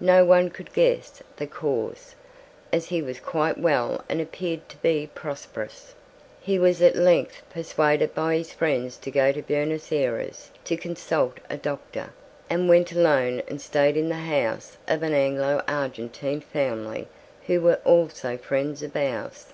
[0.00, 2.14] No one could guess the cause,
[2.72, 5.94] as he was quite well and appeared to be prosperous.
[6.40, 11.40] He was at length persuaded by his friends to go to Buenos Ayres to consult
[11.50, 12.14] a doctor,
[12.48, 17.06] and went alone and stayed in the house of an Anglo Argentine family
[17.46, 19.52] who were also friends of ours.